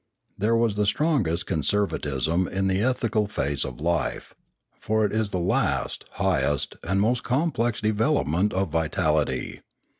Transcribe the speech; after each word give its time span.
There 0.35 0.55
was 0.55 0.77
the 0.77 0.87
strongest 0.87 1.45
conservatism 1.45 2.47
in 2.47 2.65
the 2.65 2.81
ethical 2.81 3.27
phase 3.27 3.63
of 3.63 3.79
life; 3.79 4.33
for 4.79 5.05
it 5.05 5.11
is 5.11 5.29
the 5.29 5.37
last, 5.37 6.05
highest, 6.13 6.75
and 6.83 6.99
most 6.99 7.21
com 7.21 7.51
plex 7.51 7.81
development 7.81 8.51
of 8.51 8.69
vitality. 8.69 9.61